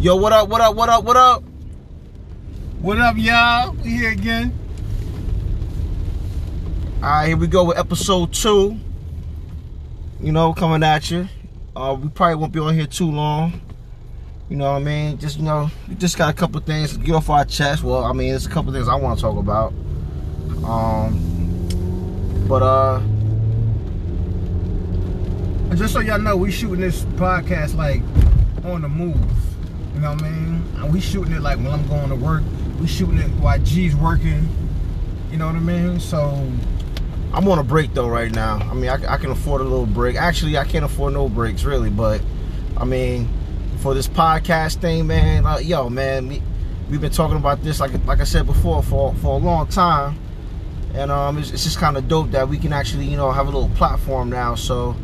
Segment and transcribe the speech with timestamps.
[0.00, 1.42] Yo, what up, what up, what up, what up?
[2.80, 3.72] What up, y'all?
[3.72, 4.56] We here again.
[7.02, 8.78] All right, here we go with episode two.
[10.20, 11.26] You know, coming at you.
[11.74, 13.60] Uh, we probably won't be on here too long.
[14.48, 15.18] You know what I mean?
[15.18, 17.82] Just, you know, we just got a couple things to get off our chest.
[17.82, 19.72] Well, I mean, there's a couple things I want to talk about.
[20.64, 23.00] Um, but, uh,
[25.74, 28.02] just so y'all know, we shooting this podcast like
[28.64, 29.16] on the move.
[29.98, 30.92] You know what I mean?
[30.92, 32.44] We shooting it like when I'm going to work.
[32.78, 34.48] We shooting it while G's working.
[35.28, 35.98] You know what I mean?
[35.98, 36.20] So
[37.32, 38.58] I'm on a break though right now.
[38.58, 40.14] I mean, I, I can afford a little break.
[40.14, 42.20] Actually, I can't afford no breaks really, but
[42.76, 43.28] I mean,
[43.78, 46.44] for this podcast thing, man, like, yo, man, we,
[46.88, 50.16] we've been talking about this like like I said before for for a long time,
[50.94, 53.48] and um, it's, it's just kind of dope that we can actually you know have
[53.48, 54.54] a little platform now.
[54.54, 54.94] So,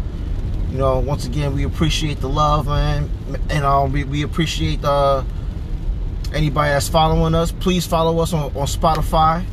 [0.75, 3.09] you know, once again, we appreciate the love, man,
[3.49, 5.23] and um, we, we appreciate uh
[6.33, 7.53] anybody that's following us.
[7.53, 9.45] Please follow us on on Spotify.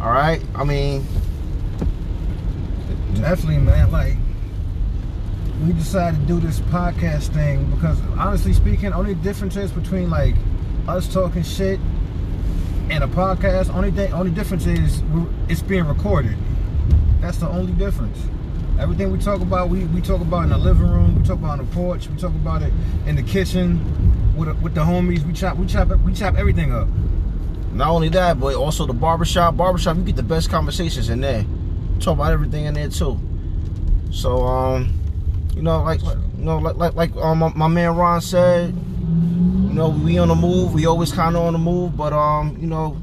[0.00, 1.04] All right, I mean.
[3.14, 4.14] definitely, man, like
[5.66, 10.36] we decided to do this podcast thing because honestly speaking, only difference is between like
[10.86, 11.80] us talking shit
[12.88, 13.74] and a podcast.
[13.74, 15.02] Only thing, only difference is
[15.48, 16.36] it's being recorded.
[17.20, 18.16] That's the only difference.
[18.80, 21.14] Everything we talk about, we, we talk about in the living room.
[21.14, 22.08] We talk about on the porch.
[22.08, 22.72] We talk about it
[23.06, 23.78] in the kitchen
[24.38, 25.22] with with the homies.
[25.22, 26.88] We chop we chop we chop everything up.
[27.72, 29.56] Not only that, but also the barbershop.
[29.58, 31.44] Barbershop, you get the best conversations in there.
[32.00, 33.20] Talk about everything in there too.
[34.10, 34.98] So, um,
[35.54, 39.74] you know, like, you know, like, like, like um, my, my man Ron said, you
[39.74, 40.72] know, we on the move.
[40.72, 43.00] We always kind of on the move, but um, you know,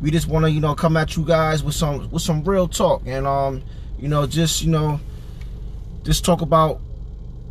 [0.00, 2.66] we just want to, you know, come at you guys with some with some real
[2.66, 3.62] talk, and um,
[3.96, 4.98] you know, just you know,
[6.02, 6.80] just talk about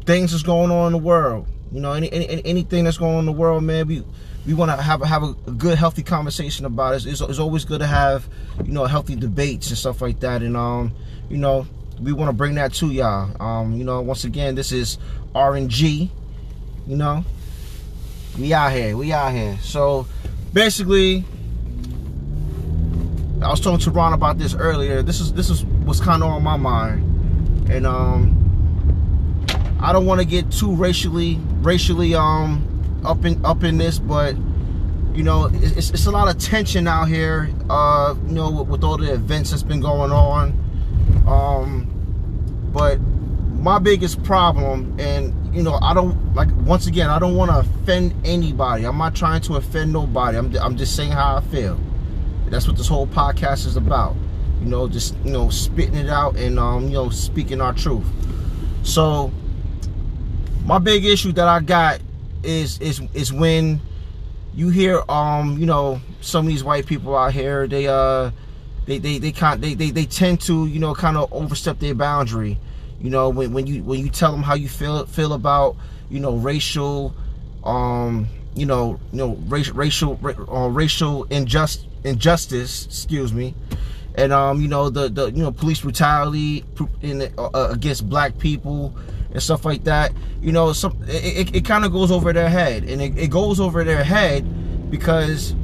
[0.06, 1.48] things that's going on in the world.
[1.72, 3.88] You know, any, any anything that's going on in the world, man.
[3.88, 4.04] We
[4.46, 7.06] we want to have a, have a good, healthy conversation about it.
[7.06, 8.28] It's, it's always good to have,
[8.66, 10.42] you know, healthy debates and stuff like that.
[10.42, 10.92] And um,
[11.30, 11.68] you know,
[12.02, 13.40] we want to bring that to y'all.
[13.42, 14.98] Um, you know, once again, this is
[15.36, 16.10] RNG.
[16.88, 17.24] You know,
[18.40, 18.98] we out here.
[18.98, 19.60] We out here.
[19.62, 20.08] So
[20.54, 21.24] basically,
[23.44, 25.04] I was talking to Ron about this earlier.
[25.04, 28.39] This is this is what's kind of on my mind, and um.
[29.82, 34.36] I don't want to get too racially racially um up in up in this, but
[35.14, 37.50] you know it's, it's a lot of tension out here.
[37.70, 40.54] Uh, you know with, with all the events that's been going on.
[41.28, 43.00] Um, but
[43.60, 47.60] my biggest problem, and you know I don't like once again I don't want to
[47.60, 48.86] offend anybody.
[48.86, 50.38] I'm not trying to offend nobody.
[50.38, 51.80] I'm I'm just saying how I feel.
[52.48, 54.16] That's what this whole podcast is about.
[54.60, 58.06] You know, just you know spitting it out and um you know speaking our truth.
[58.84, 59.32] So
[60.70, 62.00] my big issue that I got
[62.44, 63.82] is is is when
[64.54, 68.30] you hear um you know some of these white people out here they uh
[68.86, 71.96] they they they kind they, they they tend to you know kind of overstep their
[71.96, 72.60] boundary.
[73.02, 75.76] You know when when you when you tell them how you feel feel about
[76.08, 77.16] you know racial
[77.64, 83.56] um you know you know racial racial uh, racial injust injustice excuse me.
[84.14, 86.64] And um you know the the you know police brutality
[87.02, 88.94] in uh, against black people
[89.32, 92.50] and stuff like that you know some it, it, it kind of goes over their
[92.50, 95.56] head and it, it goes over their head because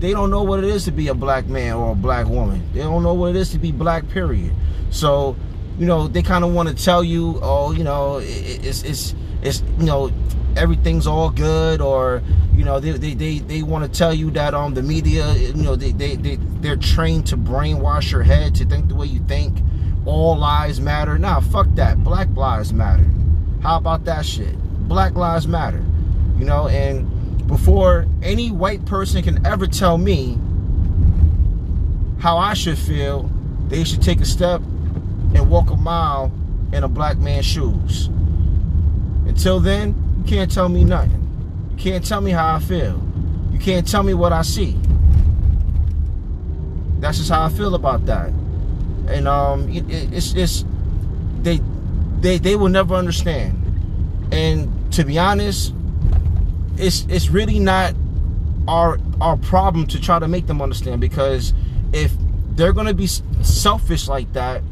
[0.00, 2.66] they don't know what it is to be a black man or a black woman.
[2.72, 4.52] They don't know what it is to be black period.
[4.90, 5.36] So
[5.78, 9.14] you know they kind of want to tell you oh you know it, it's it's
[9.42, 10.10] it's you know
[10.56, 12.22] everything's all good or
[12.54, 15.54] you know they they, they, they want to tell you that um the media you
[15.54, 19.20] know they, they they they're trained to brainwash your head to think the way you
[19.20, 19.56] think
[20.06, 23.04] all lives matter nah fuck that black lives matter
[23.62, 24.56] how about that shit
[24.88, 25.84] black lives matter
[26.38, 27.06] you know and
[27.46, 30.38] before any white person can ever tell me
[32.20, 33.30] how I should feel
[33.68, 36.32] they should take a step and walk a mile
[36.72, 38.06] in a black man's shoes
[39.26, 41.68] until then you can't tell me nothing.
[41.70, 43.00] You can't tell me how I feel.
[43.52, 44.76] You can't tell me what I see.
[46.98, 48.30] That's just how I feel about that.
[49.10, 50.64] And um, it, it, it's it's
[51.42, 51.60] they
[52.20, 53.56] they they will never understand.
[54.32, 55.74] And to be honest,
[56.76, 57.94] it's it's really not
[58.68, 61.52] our our problem to try to make them understand because
[61.92, 62.12] if
[62.52, 64.62] they're gonna be selfish like that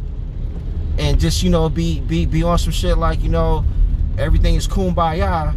[0.99, 3.65] and just you know be be be on some shit like you know
[4.19, 5.55] everything is kumbaya.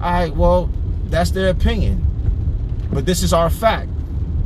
[0.00, 0.70] All right, well,
[1.06, 2.04] that's their opinion.
[2.92, 3.88] But this is our fact.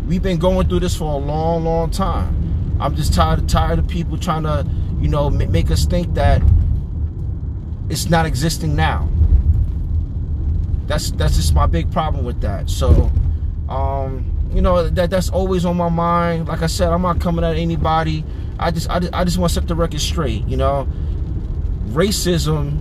[0.07, 2.35] We've been going through this for a long, long time.
[2.81, 4.67] I'm just tired, of tired of people trying to,
[5.01, 6.43] you know, make us think that
[7.89, 9.09] it's not existing now.
[10.87, 12.71] That's that's just my big problem with that.
[12.71, 13.11] So,
[13.69, 16.49] um, you know that that's always on my mind.
[16.49, 18.25] Like I said, I'm not coming at anybody.
[18.59, 20.47] I just I just, I just want to set the record straight.
[20.47, 20.89] You know,
[21.89, 22.79] racism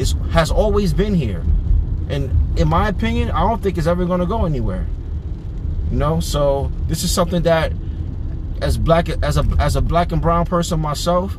[0.00, 1.44] is has always been here,
[2.08, 4.86] and in my opinion, I don't think it's ever going to go anywhere.
[5.90, 7.72] You know, so this is something that,
[8.60, 11.36] as black as a as a black and brown person myself,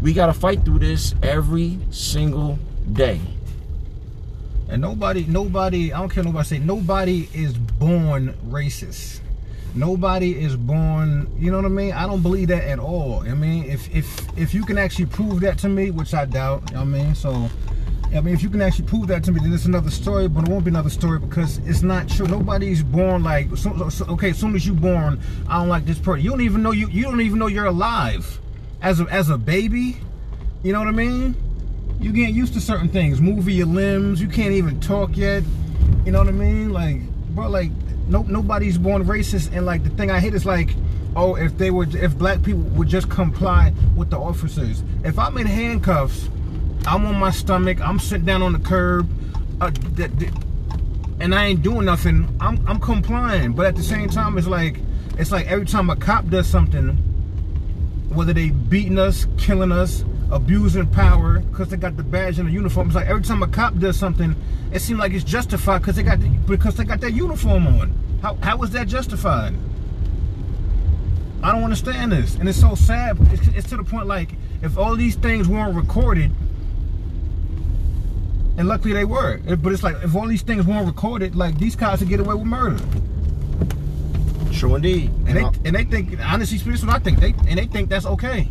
[0.00, 2.58] we got to fight through this every single
[2.92, 3.20] day.
[4.68, 9.20] And nobody, nobody, I don't care nobody say, nobody is born racist.
[9.74, 11.92] Nobody is born, you know what I mean?
[11.92, 13.20] I don't believe that at all.
[13.20, 16.62] I mean, if if if you can actually prove that to me, which I doubt,
[16.68, 17.14] you know what I mean?
[17.14, 17.48] So
[18.14, 20.44] I mean, if you can actually prove that to me, then it's another story, but
[20.44, 22.26] it won't be another story because it's not true.
[22.26, 25.98] Nobody's born like, so, so, okay, as soon as you're born, I don't like this
[25.98, 26.24] person.
[26.24, 28.40] You don't even know you, you don't even know you're alive
[28.82, 29.96] as a, as a baby.
[30.64, 31.36] You know what I mean?
[32.00, 33.20] You get used to certain things.
[33.20, 34.20] Moving your limbs.
[34.20, 35.44] You can't even talk yet.
[36.04, 36.70] You know what I mean?
[36.70, 37.00] Like,
[37.34, 37.70] bro, like,
[38.08, 39.56] no, nobody's born racist.
[39.56, 40.74] And like, the thing I hate is like,
[41.14, 44.82] oh, if they were, if black people would just comply with the officers.
[45.04, 46.28] If I'm in handcuffs,
[46.86, 47.80] I'm on my stomach.
[47.80, 49.08] I'm sitting down on the curb,
[49.60, 49.70] uh,
[51.20, 52.34] and I ain't doing nothing.
[52.40, 54.78] I'm I'm complying, but at the same time, it's like
[55.18, 56.96] it's like every time a cop does something,
[58.08, 62.52] whether they beating us, killing us, abusing power because they got the badge and the
[62.52, 62.88] uniform.
[62.88, 64.34] It's like every time a cop does something,
[64.72, 67.92] it seems like it's justified because they got the, because they got that uniform on.
[68.22, 69.54] How how is that justified?
[71.42, 73.16] I don't understand this, and it's so sad.
[73.32, 74.30] It's, it's to the point like
[74.62, 76.32] if all these things weren't recorded
[78.56, 79.40] and luckily they were.
[79.46, 82.20] Eh, but it's like, if all these things weren't recorded, like these cops would get
[82.20, 82.78] away with murder.
[84.52, 85.10] True indeed.
[85.26, 87.20] And they and uh, they think, honestly speaking, what I think.
[87.20, 88.48] They and they think that's okay.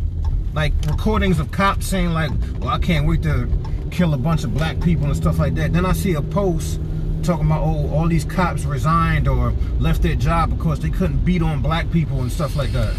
[0.54, 3.48] Like recordings of cops saying like, well, I can't wait to
[3.90, 5.72] kill a bunch of black people and stuff like that.
[5.72, 6.80] Then I see a post
[7.22, 11.42] talking about, oh, all these cops resigned or left their job because they couldn't beat
[11.42, 12.94] on black people and stuff like that.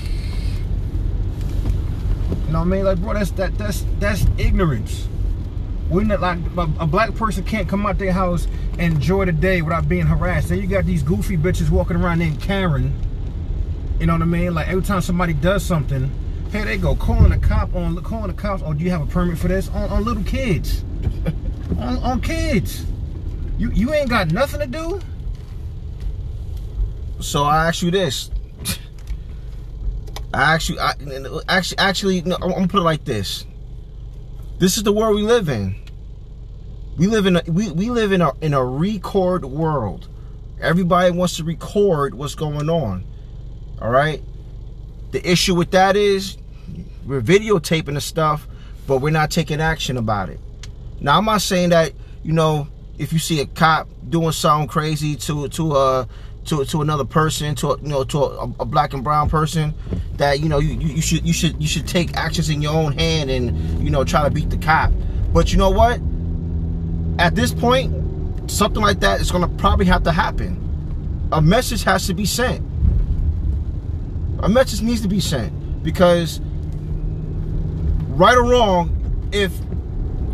[2.45, 2.83] You know what I mean?
[2.85, 5.07] Like, bro, that's that that's that's ignorance.
[5.91, 6.39] We're not like
[6.79, 8.47] a black person can't come out their house
[8.79, 10.47] and enjoy the day without being harassed.
[10.47, 12.97] Then you got these goofy bitches walking around named Karen.
[13.99, 14.53] You know what I mean?
[14.53, 16.09] Like every time somebody does something,
[16.49, 18.63] here they go calling a cop on calling the cops.
[18.65, 19.67] Oh, do you have a permit for this?
[19.67, 20.85] On, on little kids,
[21.77, 22.85] on, on kids.
[23.57, 25.01] You you ain't got nothing to do.
[27.19, 28.31] So I ask you this.
[30.33, 30.93] I actually, I,
[31.49, 33.45] actually, actually, no, I'm gonna put it like this.
[34.61, 35.73] This is the world we live in.
[36.95, 40.07] We live in a, we, we live in a in a record world.
[40.59, 43.03] Everybody wants to record what's going on.
[43.81, 44.21] All right.
[45.13, 46.37] The issue with that is
[47.07, 48.47] we're videotaping the stuff,
[48.85, 50.39] but we're not taking action about it.
[50.99, 52.67] Now I'm not saying that you know
[52.99, 56.07] if you see a cop doing something crazy to to a
[56.45, 59.73] to to another person, to you know to a, a, black and brown person,
[60.17, 62.93] that you know you, you should you should you should take actions in your own
[62.93, 64.91] hand and you know try to beat the cop.
[65.33, 65.99] But you know what?
[67.19, 70.57] At this point, something like that is going to probably have to happen.
[71.31, 72.65] A message has to be sent.
[74.39, 76.41] A message needs to be sent because
[78.09, 79.53] right or wrong, if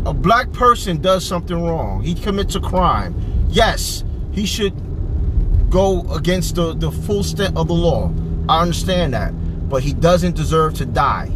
[0.06, 3.14] a black person does something wrong, he commits a crime.
[3.50, 4.74] Yes, he should
[5.70, 8.12] go against the, the full extent of the law.
[8.48, 9.32] I understand that.
[9.68, 11.30] But he doesn't deserve to die.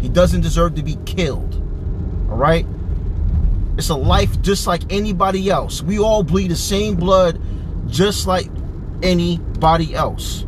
[0.00, 1.54] He doesn't deserve to be killed.
[2.30, 2.66] All right?
[3.76, 5.82] It's a life just like anybody else.
[5.82, 7.40] We all bleed the same blood
[7.88, 8.48] just like
[9.02, 10.44] anybody else.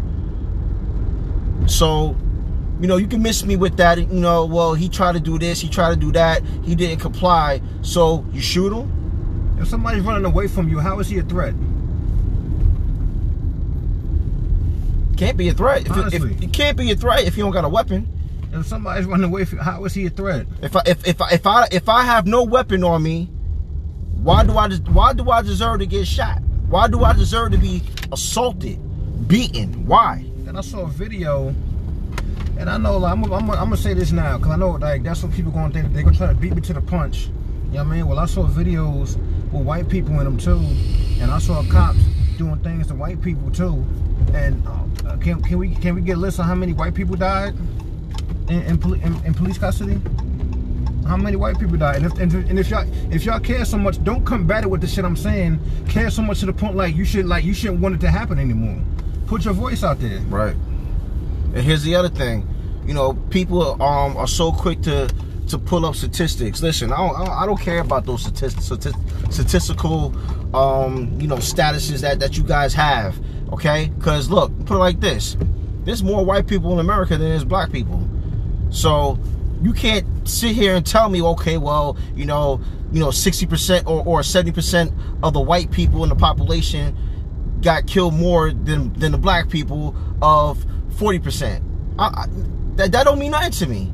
[1.66, 2.16] So,
[2.80, 3.98] you know, you can miss me with that.
[3.98, 6.98] You know, well, he tried to do this, he tried to do that, he didn't
[6.98, 7.62] comply.
[7.82, 9.56] So you shoot him?
[9.60, 11.54] If somebody's running away from you, how is he a threat?
[15.20, 15.82] Can't be a threat.
[15.82, 16.32] If, Honestly.
[16.32, 18.08] if, it can't be a threat if you don't got a weapon.
[18.54, 20.46] If somebody's running away, from, how is he a threat?
[20.62, 23.26] If I if if I, if I if I have no weapon on me,
[24.22, 26.40] why do I why do I deserve to get shot?
[26.70, 28.78] Why do I deserve to be assaulted,
[29.28, 29.86] beaten?
[29.86, 30.24] Why?
[30.46, 31.48] And I saw a video,
[32.58, 35.02] and I know like I'm, I'm, I'm gonna say this now because I know like
[35.02, 37.26] that's what people gonna think they're gonna try to beat me to the punch.
[37.26, 37.32] You
[37.76, 38.06] know what I mean?
[38.08, 39.18] Well, I saw videos
[39.52, 40.64] with white people in them too,
[41.22, 42.02] and I saw cops
[42.38, 43.84] doing things to white people too.
[44.34, 47.16] And uh, can can we can we get a list of how many white people
[47.16, 47.54] died
[48.48, 50.00] in in, in, in police custody?
[51.06, 51.96] How many white people died?
[51.96, 54.80] And if and, and if y'all if y'all care so much, don't combat it with
[54.80, 55.60] the shit I'm saying.
[55.88, 58.10] Care so much to the point like you should like you shouldn't want it to
[58.10, 58.80] happen anymore.
[59.26, 60.20] Put your voice out there.
[60.28, 60.54] Right.
[61.54, 62.46] And here's the other thing,
[62.86, 65.08] you know, people um are so quick to
[65.48, 66.62] to pull up statistics.
[66.62, 68.66] Listen, I don't, I don't, I don't care about those statistics,
[69.30, 70.14] statistical,
[70.54, 73.18] um, you know, statuses that that you guys have.
[73.52, 75.36] Okay, because look, put it like this:
[75.84, 78.08] there's more white people in America than there's black people.
[78.70, 79.18] So
[79.62, 82.60] you can't sit here and tell me, okay, well, you know,
[82.92, 84.92] you know, 60% or, or 70%
[85.22, 86.96] of the white people in the population
[87.60, 90.58] got killed more than than the black people of
[90.96, 91.62] 40%.
[91.98, 92.26] I, I,
[92.76, 93.92] that, that don't mean nothing to me.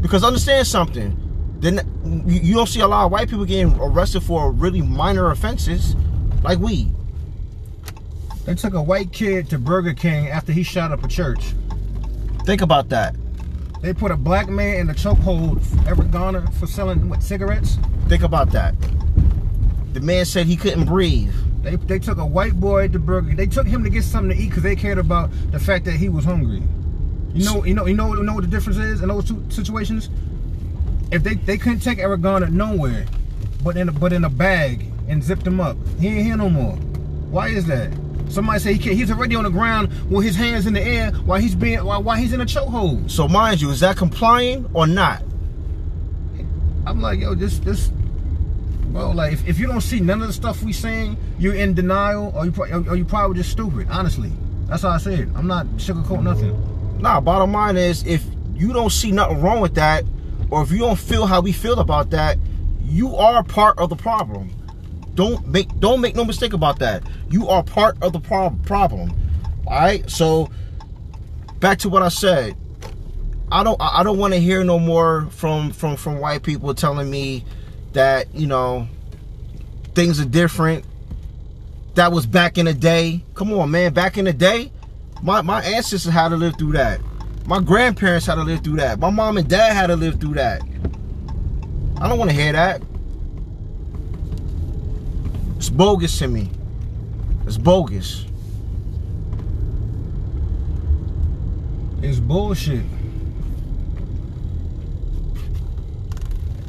[0.00, 1.16] Because understand something.
[1.60, 5.94] Then you, don't see a lot of white people getting arrested for really minor offenses
[6.42, 6.90] like weed.
[8.50, 11.54] They took a white kid to Burger King after he shot up a church.
[12.44, 13.14] Think about that.
[13.80, 17.78] They put a black man in the chokehold, Garner, for selling what cigarettes.
[18.08, 18.74] Think about that.
[19.92, 21.32] The man said he couldn't breathe.
[21.62, 23.36] They, they took a white boy to Burger.
[23.36, 25.92] They took him to get something to eat because they cared about the fact that
[25.92, 26.60] he was hungry.
[27.32, 29.46] You know, you know, you know, you know what the difference is in those two
[29.48, 30.10] situations.
[31.12, 33.06] If they they couldn't take Eric Garner nowhere,
[33.62, 36.50] but in a, but in a bag and zipped him up, he ain't here no
[36.50, 36.74] more.
[37.30, 37.92] Why is that?
[38.30, 41.10] Somebody say he can't, he's already on the ground with his hands in the air
[41.10, 43.10] while he's being while, while he's in a chokehold.
[43.10, 45.22] So mind you, is that complying or not?
[46.86, 47.88] I'm like, yo, this this
[48.86, 51.74] bro, like if, if you don't see none of the stuff we saying, you're in
[51.74, 52.52] denial or you
[52.88, 53.88] or you probably just stupid.
[53.90, 54.32] Honestly,
[54.66, 55.28] that's how I say it.
[55.34, 57.00] I'm not sugarcoat nothing.
[57.00, 60.04] Nah, bottom line is if you don't see nothing wrong with that,
[60.50, 62.38] or if you don't feel how we feel about that,
[62.84, 64.50] you are part of the problem.
[65.20, 67.02] Don't make don't make no mistake about that.
[67.28, 69.12] You are part of the prob problem.
[69.66, 70.08] All right.
[70.08, 70.48] So
[71.58, 72.56] back to what I said.
[73.52, 77.10] I don't I don't want to hear no more from from from white people telling
[77.10, 77.44] me
[77.92, 78.88] that you know
[79.94, 80.86] things are different.
[81.96, 83.22] That was back in the day.
[83.34, 83.92] Come on, man.
[83.92, 84.72] Back in the day,
[85.22, 86.98] my, my ancestors had to live through that.
[87.44, 88.98] My grandparents had to live through that.
[88.98, 90.62] My mom and dad had to live through that.
[92.00, 92.80] I don't want to hear that.
[95.60, 96.48] It's bogus to me.
[97.46, 98.24] It's bogus.
[102.00, 102.82] It's bullshit.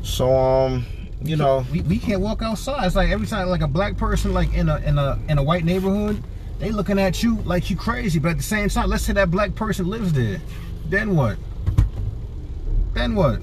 [0.04, 0.86] So um,
[1.22, 2.86] you know, we, we can't walk outside.
[2.86, 5.44] It's like every time like a black person like in a in a in a
[5.44, 6.22] white neighborhood,
[6.60, 9.32] they looking at you like you crazy, but at the same time, let's say that
[9.32, 10.42] black person lives there.
[10.90, 11.38] Then what?
[12.94, 13.40] Then what?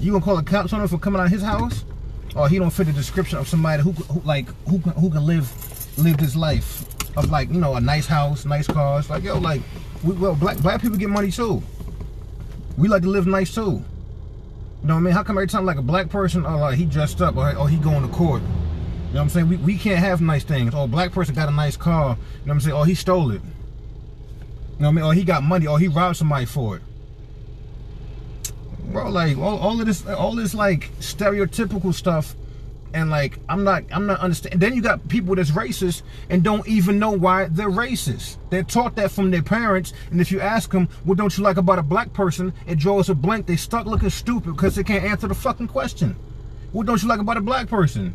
[0.00, 1.84] You gonna call the cops on him for coming out of his house?
[2.36, 5.50] Or he don't fit the description of somebody who, who like who who can live
[5.98, 6.84] live this life
[7.16, 9.10] of like you know a nice house, nice cars.
[9.10, 9.62] Like yo, like
[10.04, 11.62] we, well black black people get money too.
[12.76, 13.60] We like to live nice too.
[14.82, 15.12] You know what I mean?
[15.12, 17.68] How come every time like a black person, or like he dressed up, or, or
[17.68, 18.42] he going to court,
[19.10, 19.48] you know what I'm saying?
[19.48, 20.72] We, we can't have nice things.
[20.74, 22.10] Oh, black person got a nice car.
[22.10, 22.76] You know what I'm saying?
[22.76, 23.42] Oh, he stole it.
[23.42, 23.48] You
[24.78, 25.04] know what I mean?
[25.04, 25.66] Or he got money.
[25.66, 26.82] Or he robbed somebody for it.
[28.92, 32.34] Bro, like all, all of this, all this like stereotypical stuff,
[32.92, 34.58] and like I'm not, I'm not understanding.
[34.58, 38.36] Then you got people that's racist and don't even know why they're racist.
[38.50, 41.56] They're taught that from their parents, and if you ask them, what don't you like
[41.56, 42.52] about a black person?
[42.66, 43.46] It draws a blank.
[43.46, 46.16] They stuck looking stupid because they can't answer the fucking question.
[46.72, 48.14] What don't you like about a black person?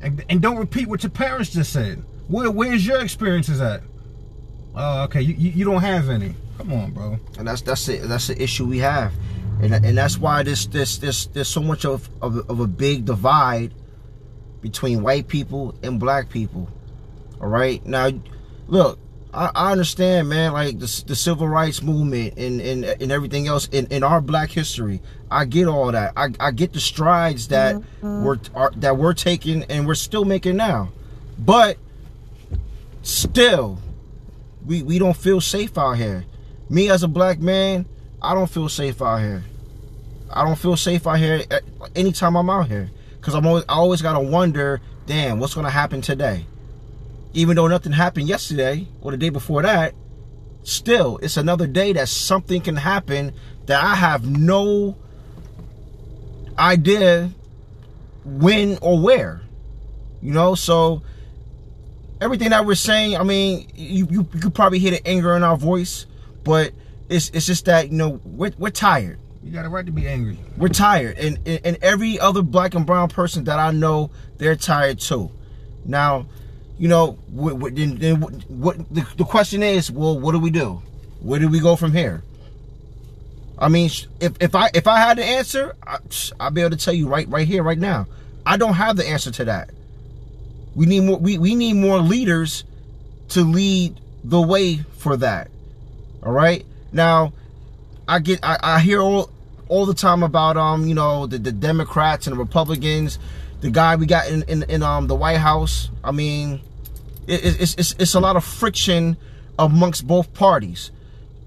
[0.00, 2.02] And, and don't repeat what your parents just said.
[2.26, 3.82] Where where's your experiences at?
[4.74, 5.20] Oh, okay.
[5.20, 6.34] You, you, you don't have any.
[6.58, 7.18] Come on, bro.
[7.38, 8.02] And that's that's it.
[8.08, 9.12] That's the issue we have,
[9.60, 13.04] and and that's why this this this there's so much of of, of a big
[13.04, 13.74] divide
[14.60, 16.68] between white people and black people.
[17.40, 17.84] All right.
[17.84, 18.10] Now,
[18.68, 18.98] look,
[19.34, 20.52] I, I understand, man.
[20.52, 24.50] Like the, the civil rights movement and and, and everything else in, in our Black
[24.50, 25.00] history.
[25.30, 26.12] I get all that.
[26.16, 28.24] I, I get the strides that mm-hmm.
[28.24, 30.90] we're are, that we're taking and we're still making now,
[31.38, 31.78] but
[33.02, 33.78] still,
[34.64, 36.24] we we don't feel safe out here.
[36.68, 37.86] Me as a black man,
[38.22, 39.44] I don't feel safe out here.
[40.30, 41.44] I don't feel safe out here
[41.94, 46.00] anytime I'm out here because I'm always I always gotta wonder, damn, what's gonna happen
[46.00, 46.46] today?
[47.34, 49.94] even though nothing happened yesterday or the day before that,
[50.62, 53.32] still, it's another day that something can happen
[53.66, 54.96] that I have no
[56.58, 57.30] idea
[58.24, 59.42] when or where.
[60.20, 61.02] You know, so
[62.20, 65.42] everything that we're saying, I mean, you, you, you could probably hear the anger in
[65.42, 66.06] our voice,
[66.44, 66.72] but
[67.08, 69.18] it's it's just that, you know, we're, we're tired.
[69.42, 70.38] You got a right to be angry.
[70.56, 71.18] We're tired.
[71.18, 75.30] And, and every other black and brown person that I know, they're tired too.
[75.84, 76.26] Now,
[76.78, 80.80] you know, what, what, then, what the, the question is, well, what do we do?
[81.20, 82.22] Where do we go from here?
[83.58, 83.90] I mean,
[84.20, 85.98] if, if I if I had the answer, I,
[86.40, 88.06] I'll be able to tell you right right here, right now.
[88.44, 89.70] I don't have the answer to that.
[90.74, 91.18] We need more.
[91.18, 92.64] We, we need more leaders
[93.30, 95.50] to lead the way for that.
[96.24, 96.64] All right.
[96.92, 97.32] Now,
[98.06, 99.30] I get I, I hear all
[99.68, 103.18] all the time about um, you know, the, the Democrats and the Republicans,
[103.60, 105.90] the guy we got in in, in um the White House.
[106.04, 106.60] I mean,
[107.26, 109.16] it, it's it's it's a lot of friction
[109.58, 110.90] amongst both parties.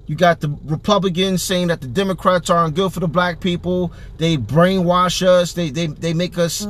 [0.07, 3.91] You got the Republicans saying that the Democrats aren't good for the black people.
[4.17, 5.53] They brainwash us.
[5.53, 6.63] They they they make us.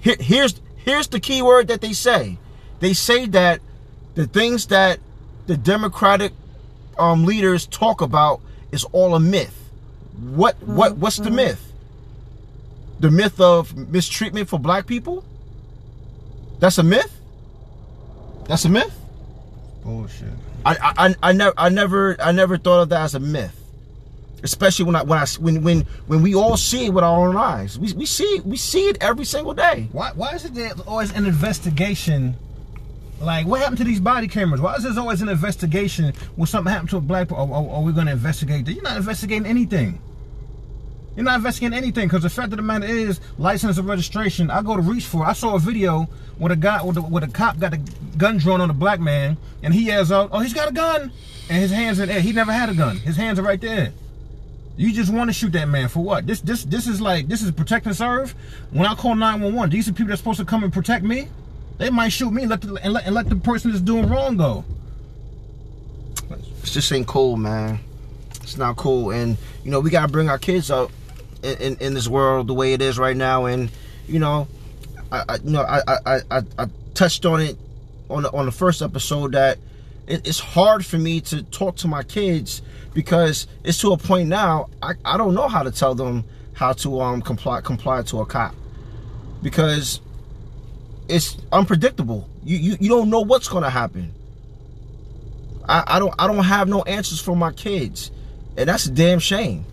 [0.00, 2.38] Here, here's here's the key word that they say.
[2.80, 3.60] They say that
[4.14, 4.98] the things that
[5.46, 6.32] the Democratic
[6.98, 9.58] um, leaders talk about is all a myth.
[10.20, 11.72] What what what's the myth?
[13.00, 15.24] The myth of mistreatment for black people?
[16.60, 17.20] That's a myth?
[18.46, 18.96] That's a myth?
[19.82, 20.28] Bullshit.
[20.64, 23.58] I, I, I never I never I never thought of that as a myth.
[24.44, 27.36] Especially when I when I when when when we all see it with our own
[27.36, 27.78] eyes.
[27.78, 29.88] We, we see we see it every single day.
[29.92, 32.36] Why why is it there always an investigation?
[33.22, 34.60] Like what happened to these body cameras?
[34.60, 37.40] Why is there always an investigation when something happened to a black person?
[37.40, 38.68] Or, or, or we're gonna investigate?
[38.68, 40.00] You're not investigating anything.
[41.14, 44.50] You're not investigating anything because the fact of the matter is, license and registration.
[44.50, 45.24] I go to reach for.
[45.24, 45.28] it.
[45.28, 47.80] I saw a video where a guy, with a cop got a
[48.16, 51.12] gun drawn on a black man, and he yells out, "Oh, he's got a gun!"
[51.48, 52.20] And his hands in the air.
[52.20, 52.96] He never had a gun.
[52.96, 53.92] His hands are right there.
[54.76, 56.26] You just want to shoot that man for what?
[56.26, 58.34] This this this is like this is protect and serve.
[58.70, 61.28] When I call 911, these are people that's supposed to come and protect me.
[61.82, 64.08] They might shoot me and let the, and let, and let the person that's doing
[64.08, 64.64] wrong go.
[66.30, 67.80] It just ain't cool, man.
[68.40, 70.92] It's not cool, and you know we gotta bring our kids up
[71.42, 73.68] in, in, in this world the way it is right now, and
[74.06, 74.46] you know,
[75.10, 77.58] I, I you know I, I I I touched on it
[78.08, 79.58] on the, on the first episode that
[80.06, 82.62] it, it's hard for me to talk to my kids
[82.94, 86.22] because it's to a point now I, I don't know how to tell them
[86.52, 88.54] how to um comply comply to a cop
[89.42, 90.00] because
[91.08, 92.28] it's unpredictable.
[92.44, 94.12] You you, you don't know what's gonna happen.
[95.68, 98.10] I, I don't I don't have no answers for my kids.
[98.56, 99.64] And that's a damn shame.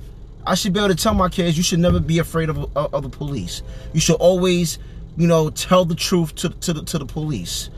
[0.46, 3.04] I should be able to tell my kids you should never be afraid of, of,
[3.04, 3.62] the police.
[3.94, 4.80] You should always,
[5.18, 7.70] you know, tell the truth to, to, the, to the police.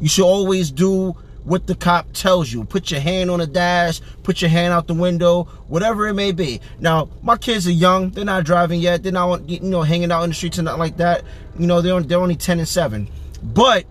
[0.00, 2.64] You should always do what the cop tells you.
[2.64, 6.32] Put your hand on the dash, put your hand out the window, whatever it may
[6.32, 6.60] be.
[6.78, 8.10] Now, my kids are young.
[8.10, 9.02] They're not driving yet.
[9.02, 11.24] They're not, you know, hanging out in the streets and nothing like that.
[11.58, 13.08] You know, they're, only, they're only 10 and 7.
[13.42, 13.86] But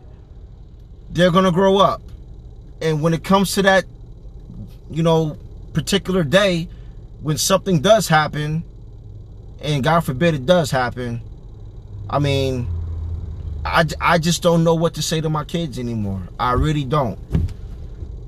[1.10, 2.02] they're to grow up.
[2.82, 3.86] And when it comes to that,
[4.92, 5.38] you know,
[5.74, 6.70] particular day,
[7.22, 8.64] when something does happen,
[9.62, 11.22] and God forbid it does happen,
[12.10, 12.68] I mean,
[13.68, 16.22] I, I just don't know what to say to my kids anymore.
[16.40, 17.20] I really don't.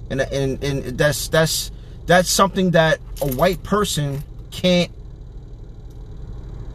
[0.09, 1.71] And and and that's that's
[2.05, 4.91] that's something that a white person can't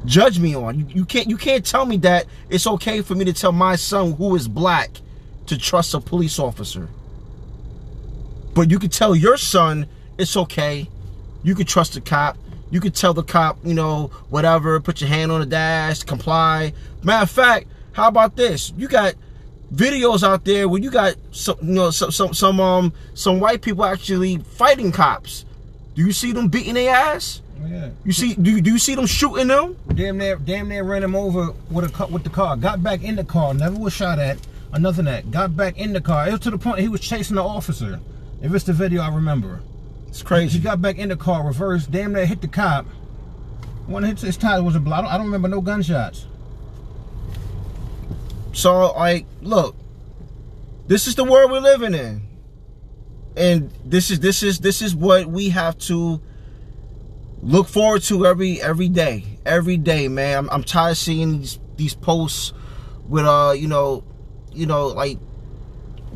[0.04, 0.78] judge me on.
[0.78, 3.76] You, you can't you can't tell me that it's okay for me to tell my
[3.76, 4.90] son who is black
[5.46, 6.88] to trust a police officer.
[8.54, 10.88] But you could tell your son it's okay.
[11.42, 12.38] You could trust the cop.
[12.70, 16.72] You could tell the cop, you know, whatever, put your hand on the dash, comply.
[17.02, 18.72] Matter of fact, how about this?
[18.76, 19.14] You got
[19.72, 23.62] videos out there where you got some, you know, some, some, some, um, some white
[23.62, 25.44] people actually fighting cops.
[25.94, 27.40] Do you see them beating their ass?
[27.64, 27.90] Yeah.
[28.04, 28.34] You see?
[28.34, 29.76] Do you, do you see them shooting them?
[29.94, 32.56] Damn near, damn near ran him over with a car, with the car.
[32.56, 33.54] Got back in the car.
[33.54, 34.38] Never was shot at.
[34.72, 35.30] Or nothing that.
[35.30, 36.28] Got back in the car.
[36.28, 38.00] It was to the point he was chasing the officer.
[38.42, 39.60] If it's the video, I remember.
[40.08, 40.58] It's crazy.
[40.58, 42.86] He got back in the car, reversed, damn near hit the cop.
[43.86, 44.96] One hit his tire was a blow.
[44.96, 46.26] I don't, I don't remember no gunshots.
[48.54, 49.74] So like, look,
[50.86, 52.22] this is the world we're living in,
[53.36, 56.20] and this is this is this is what we have to
[57.42, 60.38] look forward to every every day, every day, man.
[60.38, 62.52] I'm, I'm tired of seeing these these posts
[63.08, 64.04] with uh, you know,
[64.52, 65.18] you know, like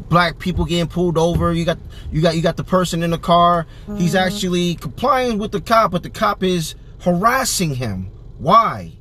[0.08, 1.52] black people getting pulled over.
[1.52, 1.78] You got
[2.12, 3.66] you got you got the person in the car.
[3.96, 8.12] He's actually complying with the cop, but the cop is harassing him.
[8.38, 8.92] Why?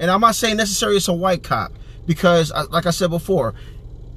[0.00, 1.72] And I'm not saying necessarily it's a white cop
[2.06, 3.54] because, like I said before,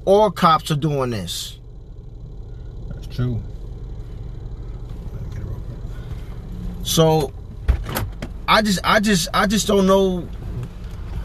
[0.05, 1.59] all cops are doing this.
[2.89, 3.41] That's true.
[6.83, 7.31] So
[8.47, 10.27] I just I just I just don't know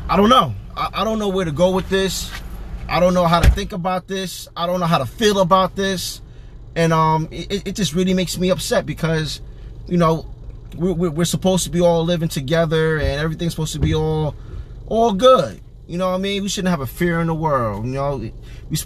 [0.08, 0.54] I don't know.
[0.76, 2.30] I, I don't know where to go with this.
[2.86, 4.46] I don't know how to think about this.
[4.54, 6.20] I don't know how to feel about this.
[6.76, 9.40] And um it, it just really makes me upset because
[9.86, 10.26] you know
[10.76, 14.34] we're we're supposed to be all living together and everything's supposed to be all
[14.86, 15.62] all good.
[15.86, 16.42] You know what I mean?
[16.42, 17.84] We shouldn't have a fear in the world.
[17.84, 18.32] You know, we,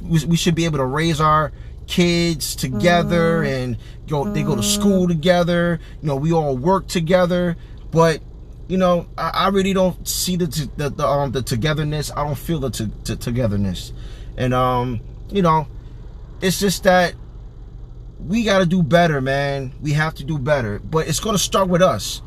[0.03, 1.53] we, we should be able to raise our
[1.87, 5.81] kids together and go they go to school together.
[6.03, 7.57] You know, we all work together.
[7.91, 8.21] But
[8.67, 12.11] you know, I, I really don't see the, the the um the togetherness.
[12.11, 13.93] I don't feel the t- t- togetherness,
[14.37, 15.69] and um you know,
[16.43, 17.15] it's just that
[18.19, 19.73] we got to do better, man.
[19.81, 22.21] We have to do better, but it's gonna start with us.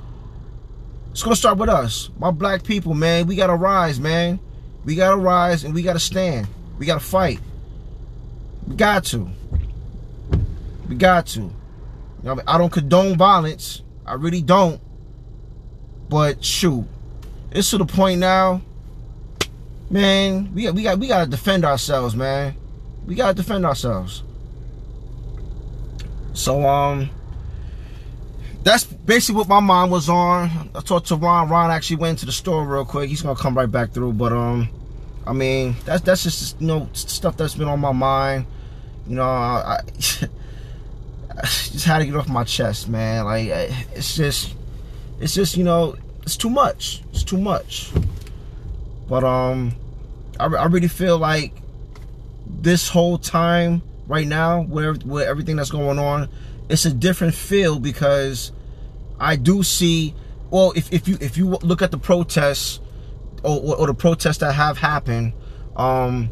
[1.12, 3.28] it's gonna start with us, my black people, man.
[3.28, 4.40] We gotta rise, man.
[4.86, 6.48] We gotta rise and we gotta stand.
[6.78, 7.40] We gotta fight.
[8.68, 9.30] We got to.
[10.88, 11.52] We got to.
[12.48, 13.82] I don't condone violence.
[14.06, 14.82] I really don't.
[16.10, 16.86] But shoot,
[17.52, 18.62] it's to the point now.
[19.90, 22.56] Man, we we got we gotta defend ourselves, man.
[23.06, 24.24] We gotta defend ourselves.
[26.34, 27.10] So um,
[28.64, 30.70] that's basically what my mind was on.
[30.76, 31.50] I talked to Ron.
[31.50, 33.10] Ron actually went to the store real quick.
[33.10, 34.14] He's gonna come right back through.
[34.14, 34.70] But um,
[35.26, 38.46] I mean, that's that's just you know stuff that's been on my mind.
[39.08, 39.82] You know, I, I
[41.44, 43.26] just had to get off my chest, man.
[43.26, 44.56] Like it's just,
[45.20, 47.02] it's just you know, it's too much.
[47.12, 47.92] It's too much.
[49.10, 49.74] But um,
[50.40, 51.54] I, I really feel like
[52.48, 56.30] this whole time right now, where with everything that's going on,
[56.72, 58.52] it's a different feel because
[59.20, 60.16] I do see.
[60.50, 62.80] Well, if, if you if you look at the protests
[63.44, 65.34] or, or, or the protests that have happened,
[65.76, 66.30] um,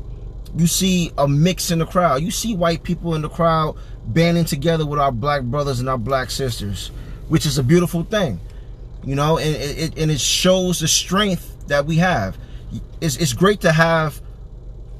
[0.57, 2.21] you see a mix in the crowd.
[2.21, 5.97] You see white people in the crowd banding together with our black brothers and our
[5.97, 6.87] black sisters,
[7.27, 8.39] which is a beautiful thing,
[9.03, 12.37] you know, and it, and it shows the strength that we have.
[13.01, 14.21] It's, it's great to have,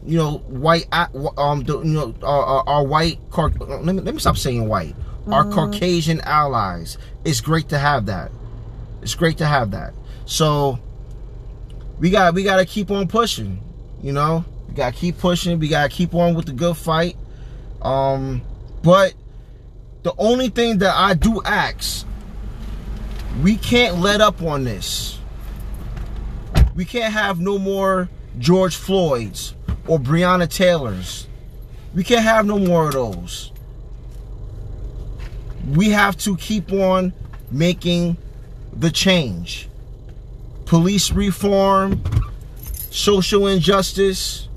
[0.05, 4.67] you know, white, um, you know, our, our, white, let me, let me stop saying
[4.67, 4.95] white,
[5.29, 5.33] mm.
[5.33, 6.97] our Caucasian allies.
[7.23, 8.31] It's great to have that.
[9.01, 9.93] It's great to have that.
[10.25, 10.79] So
[11.99, 13.61] we got, we got to keep on pushing,
[14.01, 15.59] you know, we got to keep pushing.
[15.59, 17.17] We got to keep on with the good fight.
[17.81, 18.43] Um,
[18.83, 19.13] but
[20.03, 22.05] the only thing that I do ask,
[23.41, 25.19] we can't let up on this.
[26.75, 29.55] We can't have no more George Floyd's
[29.87, 31.27] or Breonna Taylor's.
[31.93, 33.51] We can't have no more of those.
[35.69, 37.13] We have to keep on
[37.51, 38.17] making
[38.73, 39.69] the change.
[40.65, 42.03] Police reform,
[42.91, 44.47] social injustice,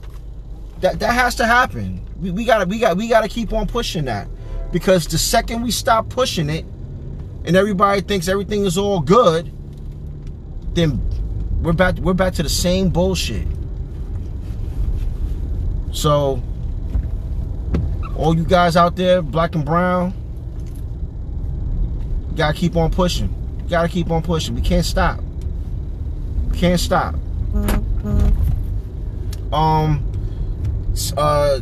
[0.80, 2.04] that that has to happen.
[2.20, 4.28] We, we gotta we got we gotta keep on pushing that.
[4.72, 6.64] Because the second we stop pushing it
[7.44, 9.52] and everybody thinks everything is all good
[10.74, 11.00] then
[11.62, 13.46] we're back we're back to the same bullshit.
[15.92, 16.42] So
[18.16, 20.14] all you guys out there black and brown
[22.36, 23.32] gotta keep on pushing
[23.68, 25.20] gotta keep on pushing we can't stop
[26.50, 27.14] we can't stop
[29.52, 30.08] um
[31.16, 31.60] uh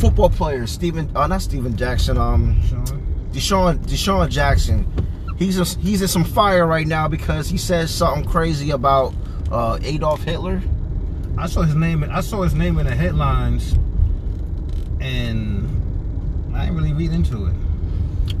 [0.00, 2.58] football player, Stephen, uh, not Stephen Jackson, um,
[3.32, 4.86] DeSean, DeSean Jackson.
[5.38, 9.14] He's a, he's in some fire right now because he says something crazy about
[9.52, 10.62] uh, Adolf Hitler.
[11.36, 12.04] I saw his name.
[12.10, 13.72] I saw his name in the headlines,
[15.00, 15.68] and
[16.54, 17.54] I didn't really read into it.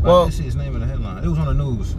[0.02, 1.22] Well, I did see his name in the headline.
[1.22, 1.94] It was on the news.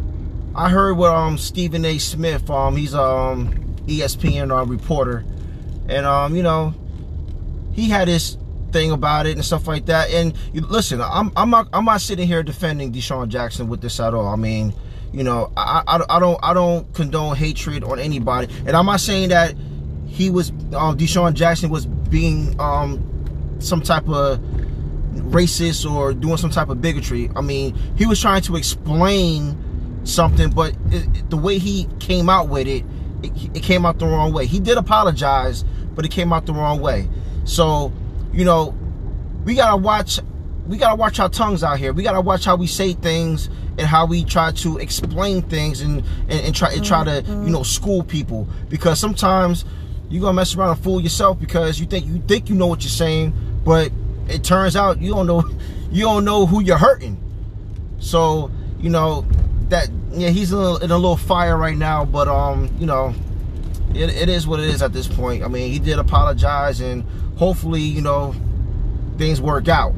[0.55, 1.97] I heard what um Stephen A.
[1.97, 2.49] Smith.
[2.49, 3.53] Um, he's um
[3.87, 5.23] ESPN uh, reporter,
[5.87, 6.73] and um you know
[7.73, 8.37] he had his
[8.71, 10.09] thing about it and stuff like that.
[10.09, 13.99] And you, listen, I'm I'm not I'm not sitting here defending DeSean Jackson with this
[13.99, 14.27] at all.
[14.27, 14.73] I mean,
[15.13, 18.99] you know, I, I, I don't I don't condone hatred on anybody, and I'm not
[18.99, 19.55] saying that
[20.07, 24.39] he was um, DeSean Jackson was being um, some type of
[25.13, 27.29] racist or doing some type of bigotry.
[27.35, 29.57] I mean, he was trying to explain
[30.03, 32.83] something, but it, it, the way he came out with it,
[33.23, 34.45] it, it came out the wrong way.
[34.45, 35.63] He did apologize,
[35.95, 37.07] but it came out the wrong way.
[37.43, 37.91] So
[38.33, 38.75] you know,
[39.43, 40.19] we gotta watch
[40.67, 41.93] we gotta watch our tongues out here.
[41.93, 46.03] We gotta watch how we say things and how we try to explain things and
[46.29, 47.51] and, and try and try to you mm-hmm.
[47.51, 49.65] know school people because sometimes
[50.09, 52.83] you're gonna mess around and fool yourself because you think you think you know what
[52.83, 53.91] you're saying, but
[54.31, 55.43] it turns out you don't know
[55.91, 57.17] you don't know who you're hurting.
[57.99, 59.25] So you know
[59.69, 63.13] that yeah he's in a, in a little fire right now, but um you know
[63.93, 65.43] it, it is what it is at this point.
[65.43, 67.03] I mean he did apologize and
[67.41, 68.35] hopefully, you know,
[69.17, 69.93] things work out.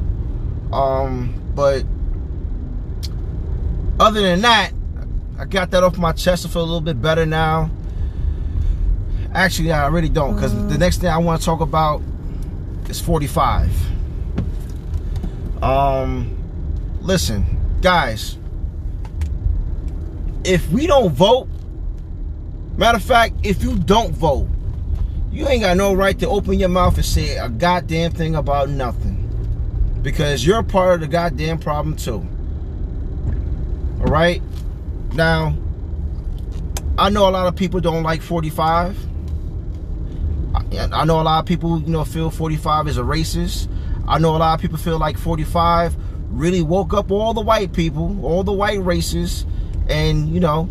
[0.71, 1.83] Um, but
[3.99, 4.71] other than that,
[5.37, 6.45] I got that off my chest.
[6.45, 7.69] I feel a little bit better now.
[9.33, 12.01] Actually, I really don't, because the next thing I want to talk about
[12.87, 13.71] is 45.
[15.63, 16.35] Um,
[16.99, 17.45] listen,
[17.79, 18.37] guys,
[20.43, 21.47] if we don't vote,
[22.75, 24.49] matter of fact, if you don't vote,
[25.31, 28.67] you ain't got no right to open your mouth and say a goddamn thing about
[28.67, 29.21] nothing.
[30.01, 32.27] Because you're part of the goddamn problem too.
[34.01, 34.41] Alright?
[35.13, 35.55] Now,
[36.97, 38.97] I know a lot of people don't like 45.
[40.91, 43.69] I know a lot of people, you know, feel 45 is a racist.
[44.07, 45.95] I know a lot of people feel like 45
[46.29, 49.45] really woke up all the white people, all the white races,
[49.87, 50.63] and, you know,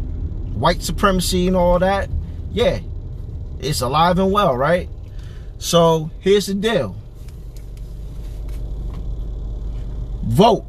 [0.55, 2.09] white supremacy and all that,
[2.51, 2.81] yeah,
[3.61, 4.89] it's alive and well, right?
[5.59, 6.97] So here's the deal.
[10.25, 10.65] Vote.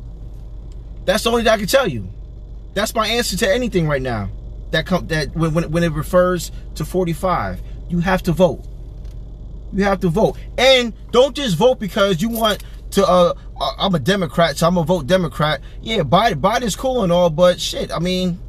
[1.05, 2.09] That's the only thing I can tell you.
[2.73, 4.29] That's my answer to anything right now.
[4.71, 8.65] That come that when when, when it refers to 45, you have to vote.
[9.73, 13.05] You have to vote, and don't just vote because you want to.
[13.05, 13.33] Uh,
[13.77, 15.61] I'm a Democrat, so I'm gonna vote Democrat.
[15.81, 18.39] Yeah, Biden, Biden's cool and all, but shit, I mean,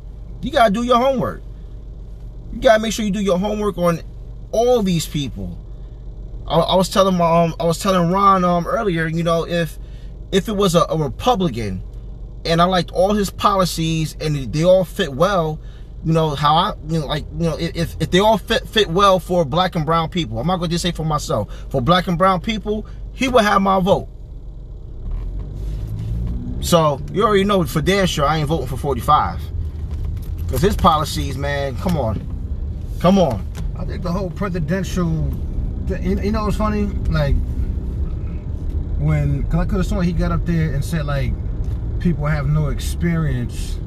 [0.42, 1.42] you gotta do your homework.
[2.52, 4.00] You gotta make sure you do your homework on
[4.52, 5.58] all these people.
[6.46, 9.78] I, I was telling um, I was telling Ron um earlier, you know, if
[10.32, 11.82] if it was a, a Republican
[12.44, 15.58] and I liked all his policies and they all fit well,
[16.04, 18.88] you know how I you know like you know if if they all fit fit
[18.88, 20.38] well for black and brown people.
[20.38, 21.48] I'm not to just say for myself.
[21.70, 24.08] For black and brown people, he would have my vote.
[26.60, 29.40] So you already know for damn sure I ain't voting for 45.
[30.48, 32.20] Cause his policies, man, come on,
[33.00, 33.46] come on.
[33.76, 35.08] I think the whole presidential,
[36.00, 36.84] you know, what's funny?
[37.10, 37.34] Like
[38.98, 41.32] when, cause I could have sworn he got up there and said like,
[41.98, 43.78] people have no experience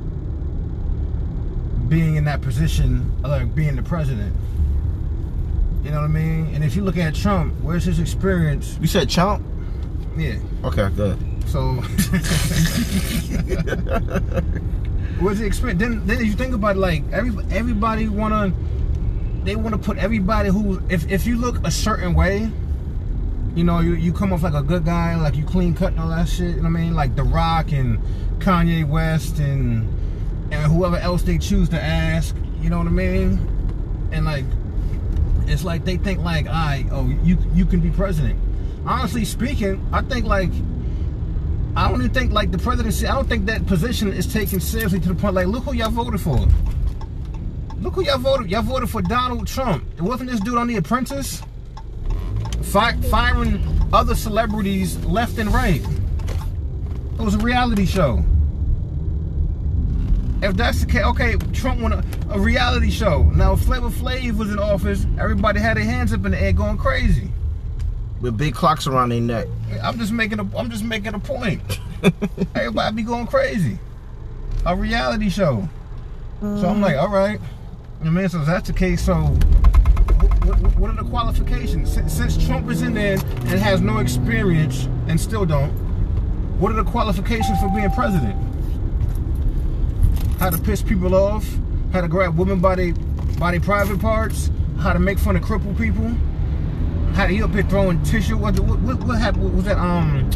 [1.90, 4.36] being in that position, uh, like being the president.
[5.84, 6.54] You know what I mean?
[6.54, 8.78] And if you look at Trump, where's his experience?
[8.82, 9.46] You said Trump?
[10.18, 10.36] Yeah.
[10.64, 11.18] Okay, good.
[11.48, 11.76] So,
[15.20, 15.80] what's the experience?
[15.80, 18.52] Then, then if you think about it, like every everybody wanna,
[19.44, 22.52] they wanna put everybody who, if if you look a certain way,
[23.56, 26.02] you know, you, you come off like a good guy, like you clean cut and
[26.02, 26.50] all that shit.
[26.50, 26.96] You know what I mean?
[26.96, 28.00] Like The Rock and
[28.40, 29.88] Kanye West and
[30.52, 32.36] and whoever else they choose to ask.
[32.62, 33.40] You know what I mean?
[34.12, 34.46] And like,
[35.48, 38.40] it's like they think like, all right, oh, you you can be president.
[38.86, 40.52] Honestly speaking, I think like.
[41.76, 43.06] I don't even think like the presidency.
[43.06, 45.92] I don't think that position is taken seriously to the point like, look who y'all
[45.92, 46.40] voted for.
[47.80, 48.50] Look who y'all voted.
[48.50, 49.84] Y'all voted for Donald Trump.
[49.96, 51.44] It wasn't this dude on The Apprentice
[52.68, 55.82] fi firing other celebrities left and right.
[55.82, 58.24] It was a reality show.
[60.42, 63.24] If that's the case, okay, Trump won a, a reality show.
[63.36, 66.54] Now, if Flavor Flav was in office, everybody had their hands up in the air
[66.54, 67.30] going crazy.
[68.22, 69.48] With big clocks around their neck.
[69.82, 71.62] I'm just making a I'm just making a point.
[72.56, 73.80] everybody be going crazy.
[74.66, 75.68] A reality show.
[76.42, 77.40] So I'm like, all right.
[78.04, 81.94] I mean, so if that's the case, so what, what, are the qualifications?
[81.94, 85.72] Since, since Trump is in there and has no experience and still don't,
[86.60, 88.36] what are the qualifications for being president?
[90.38, 91.46] How to piss people off,
[91.94, 92.94] how to grab women by their
[93.60, 96.10] private parts, how to make fun of crippled people,
[97.14, 98.38] how to he up here throwing tissue.
[98.38, 99.56] What what, what, what happened?
[99.56, 100.30] Was that um?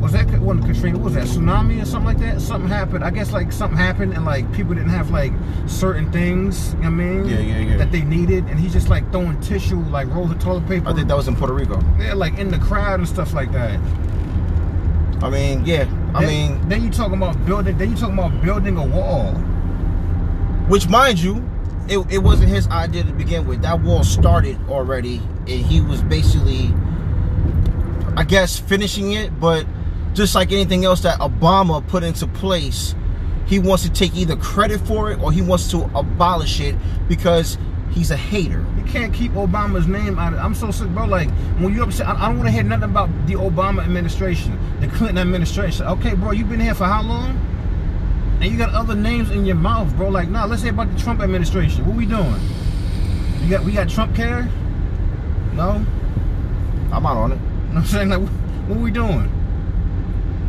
[0.00, 0.98] was that one Katrina?
[0.98, 2.40] What was that tsunami or something like that?
[2.40, 3.02] Something happened.
[3.02, 5.32] I guess like something happened and like people didn't have like
[5.66, 6.74] certain things.
[6.74, 9.40] You know I mean, yeah, yeah, yeah, that they needed, and he's just like throwing
[9.40, 10.88] tissue, like rolls of toilet paper.
[10.88, 11.82] I think that was in Puerto Rico.
[11.98, 13.80] Yeah, like in the crowd and stuff like that.
[15.22, 15.88] I mean, yeah.
[16.16, 17.76] I then, mean, then you talking about building.
[17.76, 19.32] Then you talking about building a wall.
[20.68, 21.46] Which, mind you,
[21.88, 23.62] it, it wasn't his idea to begin with.
[23.62, 26.72] That wall started already, and he was basically,
[28.16, 29.38] I guess, finishing it.
[29.38, 29.66] But
[30.14, 32.94] just like anything else that Obama put into place,
[33.44, 36.74] he wants to take either credit for it or he wants to abolish it
[37.08, 37.58] because
[37.92, 38.64] he's a hater.
[38.76, 41.06] You can't keep Obama's name out of I'm so sick, bro.
[41.06, 44.88] Like, when you upset, I, don't want to hear nothing about the Obama administration, the
[44.88, 45.86] Clinton administration.
[45.86, 47.40] Okay, bro, you've been here for how long?
[48.40, 50.08] And you got other names in your mouth, bro.
[50.08, 51.86] Like, nah, let's say about the Trump administration.
[51.86, 52.40] What we doing?
[53.42, 54.42] You got we got Trump care?
[55.54, 55.84] No?
[56.92, 57.38] I'm out on it.
[57.76, 58.08] You know what I'm saying?
[58.08, 58.28] Like,
[58.68, 59.30] what we doing?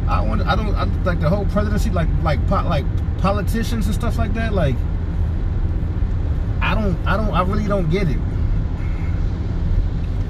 [0.07, 0.41] I want.
[0.43, 0.73] I don't.
[0.75, 2.85] I, like the whole presidency, like like like
[3.17, 4.53] politicians and stuff like that.
[4.53, 4.75] Like,
[6.61, 6.95] I don't.
[7.05, 7.33] I don't.
[7.33, 8.17] I really don't get it.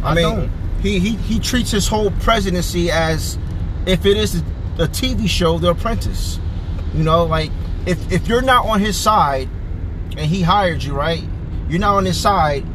[0.02, 0.52] I, I mean, don't.
[0.82, 3.38] he he he treats his whole presidency as
[3.88, 4.36] if it is
[4.78, 6.39] a TV show, The Apprentice.
[6.93, 7.52] You know, like
[7.86, 9.50] if if you're not on his side,
[10.12, 11.23] and he hired you, right?
[11.69, 12.65] You're not on his side,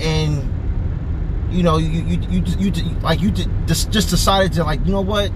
[0.00, 0.48] and
[1.50, 4.92] you know you you you, you, you like you just just decided to like you
[4.92, 5.30] know what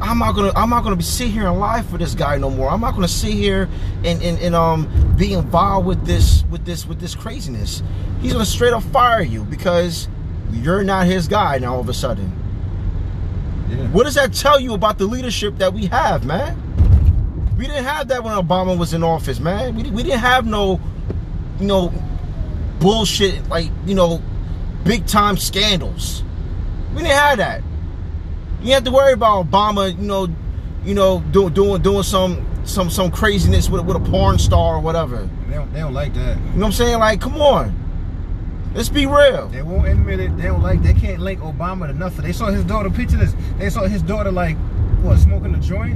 [0.00, 2.50] I'm not gonna I'm not gonna be sit here and lie for this guy no
[2.50, 2.68] more.
[2.68, 3.68] I'm not gonna sit here
[4.04, 7.82] and, and, and um be involved with this with this with this craziness.
[8.20, 10.08] He's gonna straight up fire you because
[10.50, 12.43] you're not his guy now all of a sudden.
[13.76, 13.88] Yeah.
[13.88, 16.60] What does that tell you about the leadership that we have, man?
[17.56, 19.76] We didn't have that when Obama was in office, man.
[19.76, 20.80] We, we didn't have no,
[21.60, 21.92] you know,
[22.80, 24.22] bullshit like, you know,
[24.84, 26.22] big time scandals.
[26.90, 27.62] We didn't have that.
[28.62, 30.28] You have to worry about Obama, you know,
[30.84, 34.80] you know, doing doing doing some some some craziness with with a porn star or
[34.80, 35.28] whatever.
[35.48, 36.36] They don't, they don't like that.
[36.36, 36.98] You know what I'm saying?
[36.98, 37.83] Like, come on.
[38.74, 39.48] Let's be real.
[39.48, 40.36] They won't admit it.
[40.36, 40.82] They don't like.
[40.82, 42.24] They can't link Obama to nothing.
[42.24, 42.90] They saw his daughter.
[42.90, 43.34] Picture this.
[43.58, 44.56] They saw his daughter like
[45.02, 45.94] what smoking a joint.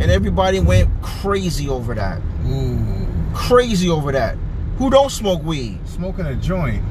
[0.00, 2.20] And everybody went crazy over that.
[2.46, 4.36] Ooh, Crazy over that.
[4.78, 5.78] Who don't smoke weed?
[5.86, 6.82] smoking a joint.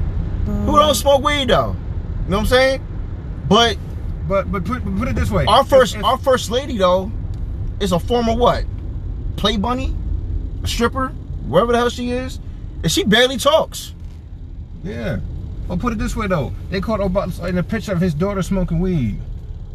[0.46, 1.76] Who don't smoke weed though?
[2.26, 2.88] You know what I'm saying?
[3.48, 3.78] But
[4.28, 5.46] But but put, put it this way.
[5.46, 7.12] our first If- if- our first lady though
[7.80, 8.66] is a former what?
[9.38, 9.96] Play bunny?
[10.64, 11.10] A stripper?
[11.48, 12.40] Wherever the hell she is.
[12.84, 13.94] And she barely talks.
[14.86, 15.20] Yeah.
[15.68, 18.44] Well, put it this way though, they caught Obama in a picture of his daughter
[18.44, 19.20] smoking weed.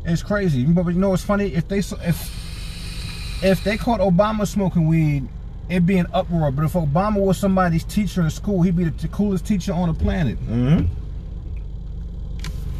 [0.05, 0.65] It's crazy.
[0.65, 1.47] But you know what's funny?
[1.53, 5.29] If they if if they caught Obama smoking weed,
[5.69, 6.53] it'd be an uproar.
[6.53, 9.95] But if Obama was somebody's teacher in school, he'd be the, coolest teacher on the
[9.95, 10.39] planet.
[10.47, 10.87] Mm-hmm.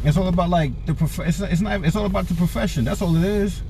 [0.07, 2.85] It's all about like the prof- it's, it's not it's all about the profession.
[2.85, 3.61] That's all it is.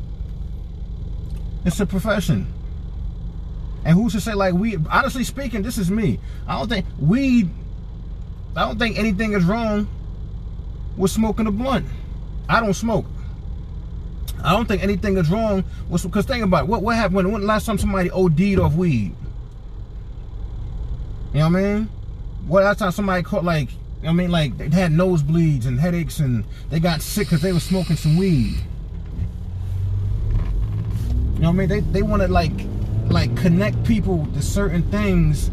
[1.66, 2.46] It's a profession.
[3.84, 6.20] And who's to say like we honestly speaking, this is me.
[6.48, 7.50] I don't think weed
[8.56, 9.88] I don't think anything is wrong
[10.98, 11.86] with smoking a blunt.
[12.50, 13.06] I don't smoke.
[14.44, 16.68] I don't think anything is wrong with because think about it.
[16.68, 19.16] What what happened when, when last time somebody OD'd off weed?
[21.34, 21.90] You know what I mean?
[22.48, 25.80] What last time somebody caught like you know I mean like they had nosebleeds and
[25.80, 28.56] headaches and they got sick because they were smoking some weed.
[31.36, 31.70] You know what I mean?
[31.70, 32.52] They they want to like
[33.10, 35.52] like connect people to certain things.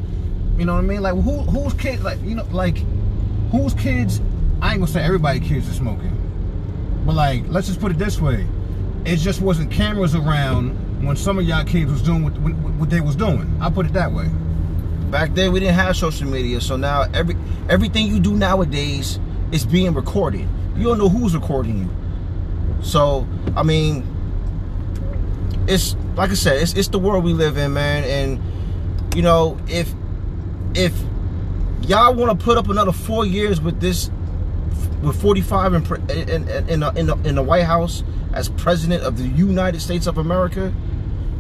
[0.59, 1.03] You know what I mean?
[1.03, 2.79] Like who whose kids like you know like
[3.53, 4.21] whose kids?
[4.61, 6.13] I ain't gonna say everybody kids are smoking,
[7.07, 8.45] but like let's just put it this way:
[9.05, 10.71] it just wasn't cameras around
[11.07, 13.57] when some of y'all kids was doing what, what, they was doing.
[13.61, 14.29] I'll put it that way.
[15.13, 17.37] Back then we didn't have social media, so now every
[17.71, 19.21] everything you do nowadays
[19.53, 20.49] is being recorded.
[20.77, 22.83] You don't know who's recording you.
[22.83, 24.05] So I mean,
[25.69, 28.03] it's like I said, it's it's the world we live in, man.
[28.03, 29.95] And you know, if
[30.79, 30.95] if
[31.83, 34.11] y'all want to put up another four years with this,
[35.03, 39.27] with 45 in in in, in, the, in, the, White House as president of the
[39.27, 40.73] United States of America,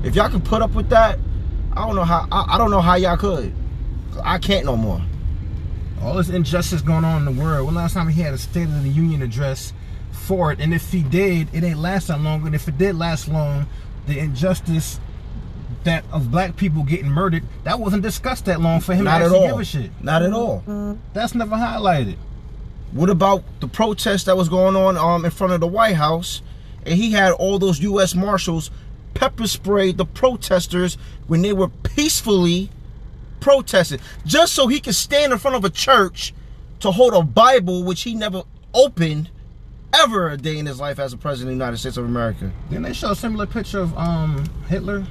[0.03, 1.18] if y'all can put up with that,
[1.72, 3.55] I don't know how I, I don't know how y'all could.
[4.24, 5.01] I can't no more.
[6.03, 7.66] All this injustice going on in the world.
[7.66, 9.72] When last time he had a State of the Union address
[10.11, 10.61] for it?
[10.61, 12.44] And if he did, it ain't last that long.
[12.44, 13.66] And if it did last long,
[14.07, 14.98] the injustice
[15.88, 19.24] that of black people getting murdered, that wasn't discussed that long for him Not to
[19.24, 19.48] actually all.
[19.48, 19.90] give a shit.
[20.03, 20.96] Not at all.
[21.12, 22.16] That's never highlighted.
[22.92, 26.40] What about the protest that was going on um in front of the White House,
[26.87, 28.14] and he had all those U.S.
[28.14, 28.70] Marshals
[29.14, 30.96] pepper spray the protesters
[31.27, 32.70] when they were peacefully
[33.40, 36.33] protesting, just so he could stand in front of a church
[36.81, 39.31] to hold a Bible which he never opened
[39.92, 42.51] ever a day in his life as a president of the United States of America.
[42.68, 45.05] Didn't they show a similar picture of um Hitler?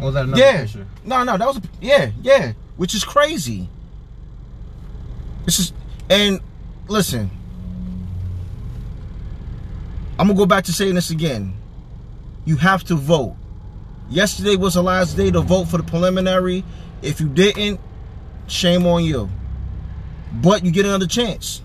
[0.00, 0.62] Or was that another yeah.
[0.62, 0.86] picture?
[1.04, 3.68] No, no, that was a, yeah, yeah, which is crazy.
[5.44, 5.72] This is
[6.08, 6.40] and
[6.88, 7.30] listen.
[10.18, 11.54] I'm gonna go back to saying this again.
[12.44, 13.36] You have to vote.
[14.10, 16.64] Yesterday was the last day to vote for the preliminary.
[17.02, 17.80] If you didn't,
[18.46, 19.28] shame on you.
[20.32, 21.62] But you get another chance.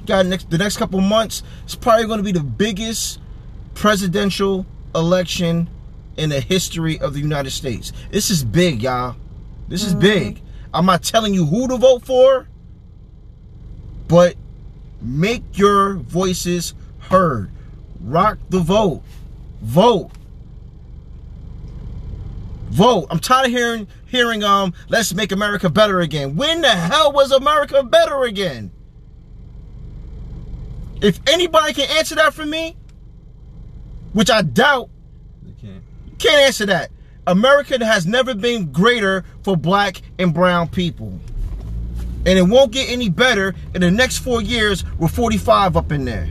[0.00, 1.42] You got next the next couple months.
[1.64, 3.20] It's probably going to be the biggest
[3.74, 5.68] presidential election
[6.20, 7.92] in the history of the United States.
[8.10, 9.16] This is big, y'all.
[9.68, 10.42] This is big.
[10.74, 12.46] I'm not telling you who to vote for,
[14.06, 14.36] but
[15.00, 17.50] make your voices heard.
[18.02, 19.02] Rock the vote.
[19.62, 20.10] Vote.
[22.68, 23.06] Vote.
[23.10, 26.36] I'm tired of hearing hearing um let's make America better again.
[26.36, 28.70] When the hell was America better again?
[31.00, 32.76] If anybody can answer that for me,
[34.12, 34.90] which I doubt,
[36.20, 36.40] can't.
[36.42, 36.90] answer that.
[37.26, 41.18] America has never been greater for black and brown people.
[42.26, 46.04] And it won't get any better in the next four years with 45 up in
[46.04, 46.28] there.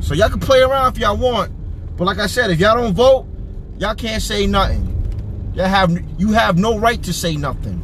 [0.00, 1.50] So y'all can play around if y'all want.
[1.96, 3.26] But like I said, if y'all don't vote,
[3.78, 4.90] y'all can't say nothing.
[5.54, 7.80] Y'all have you have no right to say nothing.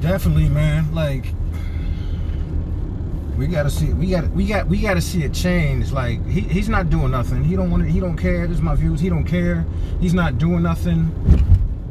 [0.00, 0.94] Definitely, man.
[0.94, 1.26] Like
[3.38, 3.92] we gotta see.
[3.92, 4.28] We got.
[4.30, 4.66] We got.
[4.66, 5.92] We gotta see a change.
[5.92, 7.44] Like he, he's not doing nothing.
[7.44, 7.88] He don't want to.
[7.88, 8.46] He don't care.
[8.48, 9.00] This is my views.
[9.00, 9.64] He don't care.
[10.00, 11.12] He's not doing nothing.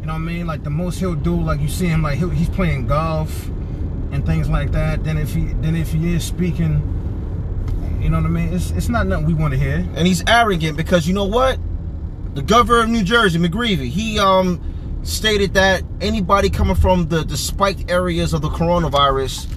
[0.01, 0.45] You know what I mean?
[0.45, 1.39] Like the most he'll do.
[1.41, 2.03] Like you see him.
[2.03, 3.47] Like he's playing golf
[4.11, 5.05] and things like that.
[5.05, 5.45] Then if he.
[5.45, 6.93] Then if he is speaking.
[8.01, 8.53] You know what I mean?
[8.53, 9.77] It's it's not nothing we want to hear.
[9.95, 11.59] and he's arrogant because you know what?
[12.35, 14.61] The governor of New Jersey, McGreevey, he um
[15.03, 19.47] stated that anybody coming from the, the spiked areas of the coronavirus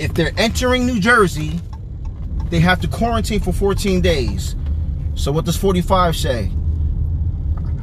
[0.00, 1.60] if they're entering New Jersey,
[2.48, 4.56] they have to quarantine for 14 days.
[5.14, 6.50] So what does 45 say?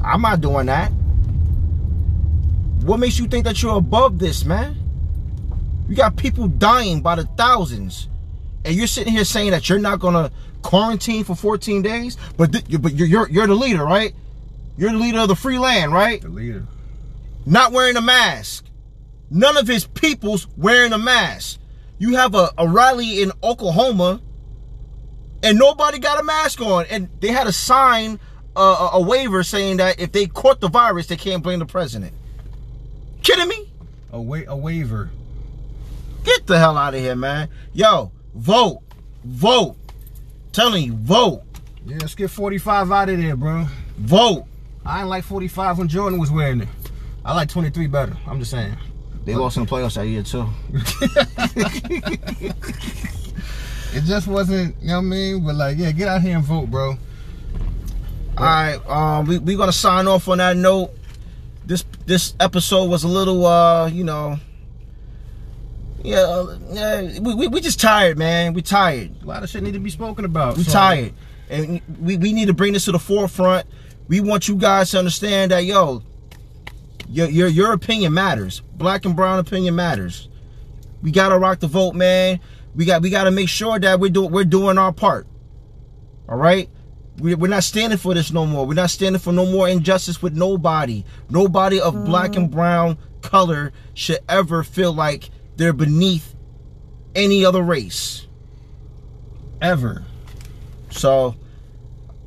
[0.04, 0.92] I'm not doing that.
[2.84, 4.76] What makes you think that you're above this, man?
[5.88, 8.10] You got people dying by the thousands,
[8.66, 12.18] and you're sitting here saying that you're not gonna quarantine for 14 days.
[12.36, 14.14] But but you're, you're you're the leader, right?
[14.78, 16.22] You're the leader of the free land, right?
[16.22, 16.66] The leader.
[17.46, 18.66] Not wearing a mask.
[19.30, 21.60] None of his people's wearing a mask.
[22.00, 24.22] You have a, a rally in Oklahoma,
[25.44, 28.20] and nobody got a mask on, and they had a sign,
[28.56, 32.14] uh, a waiver saying that if they caught the virus, they can't blame the president.
[33.24, 33.72] Kidding me?
[34.12, 35.10] A wa- a waiver.
[36.24, 37.50] Get the hell out of here, man.
[37.74, 38.82] Yo, vote.
[39.24, 39.76] Vote.
[40.52, 41.44] Telling you, vote.
[41.86, 43.66] Yeah, let's get 45 out of there, bro.
[43.98, 44.46] Vote.
[44.86, 46.68] I ain't like 45 when Jordan was wearing it.
[47.26, 48.16] I like 23 better.
[48.26, 48.78] I'm just saying.
[49.28, 50.48] They lost in the playoffs that year, too.
[53.94, 55.46] It just wasn't, you know what I mean?
[55.46, 56.98] But like, yeah, get out here and vote, bro.
[58.38, 60.92] All right, um, we we gonna sign off on that note.
[61.66, 64.38] This this episode was a little, uh, you know,
[66.04, 67.20] yeah, uh, yeah.
[67.20, 68.54] We, we we just tired, man.
[68.54, 69.16] We tired.
[69.24, 70.58] A lot of shit need to be spoken about.
[70.58, 71.14] We so- tired,
[71.50, 73.66] and we we need to bring this to the forefront.
[74.08, 76.04] We want you guys to understand that, yo,
[77.10, 78.62] your your your opinion matters.
[78.76, 80.30] Black and brown opinion matters.
[81.02, 82.40] We gotta rock the vote, man.
[82.76, 85.28] We got we gotta make sure that we're doing we're doing our part.
[86.28, 86.70] All right.
[87.20, 88.68] We, we're not standing for this no more.
[88.68, 91.04] We're not standing for no more injustice with nobody.
[91.30, 92.52] Nobody of black and mm.
[92.52, 96.36] brown color should ever feel like they're beneath
[97.16, 98.28] any other race.
[99.60, 100.06] Ever.
[100.92, 101.36] So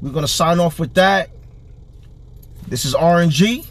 [0.01, 1.31] we're gonna sign off with that.
[2.67, 3.67] This is RNG.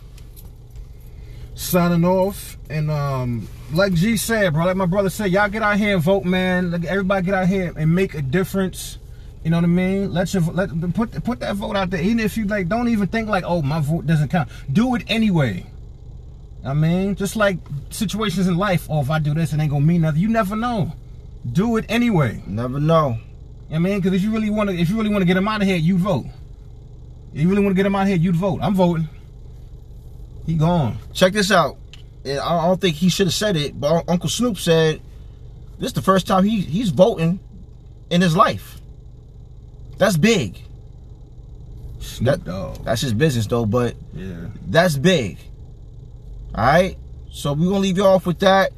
[1.70, 2.57] Signing off.
[2.70, 6.03] And um, like G said, bro, like my brother said, y'all get out here and
[6.03, 6.72] vote, man.
[6.72, 8.97] Like everybody get out here and make a difference.
[9.43, 10.13] You know what I mean?
[10.13, 12.01] Let your let put put that vote out there.
[12.01, 14.49] Even if you like, don't even think like, oh, my vote doesn't count.
[14.72, 15.65] Do it anyway.
[16.65, 17.57] I mean, just like
[17.89, 18.88] situations in life.
[18.89, 20.22] Oh, if I do this, it ain't gonna mean nothing.
[20.22, 20.93] You never know.
[21.49, 22.43] Do it anyway.
[22.45, 23.17] Never know.
[23.72, 25.47] I mean, because if you really want to, if you really want to get him
[25.47, 26.26] out of here, you vote.
[27.34, 28.59] If you really want to get him out of here, you'd vote.
[28.61, 29.07] I'm voting.
[30.50, 30.97] He gone.
[31.14, 31.78] Check this out.
[32.26, 35.00] And I don't think he should have said it, but Uncle Snoop said
[35.78, 37.39] this is the first time he he's voting
[38.10, 38.82] in his life.
[40.00, 40.58] That's big.
[42.00, 42.84] Snoop Dogg.
[42.84, 44.47] That's his business though, but Yeah.
[44.68, 45.38] that's big.
[46.56, 46.97] All right.
[47.32, 48.72] So we're gonna leave you off with that.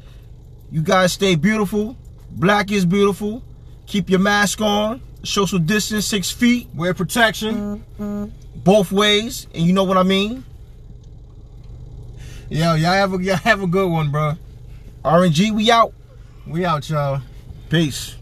[0.71, 1.95] You guys stay beautiful.
[2.31, 3.43] Black is beautiful.
[3.87, 4.99] Keep your mask on.
[5.23, 7.83] Social distance, six feet, Wear protection.
[8.57, 10.43] both ways, and you know what I mean.
[12.51, 14.33] Yo, y'all have a y'all have a good one, bro.
[15.05, 15.93] RNG, we out.
[16.45, 17.21] We out, y'all.
[17.69, 18.17] Peace.